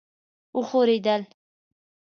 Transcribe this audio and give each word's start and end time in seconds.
وښورېدل. 0.57 1.21